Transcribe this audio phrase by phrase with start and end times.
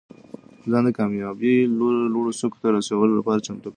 [0.71, 1.55] ځان د کامیابۍ
[2.11, 3.69] لوړو څوکو ته د رسېدو لپاره چمتو کړه.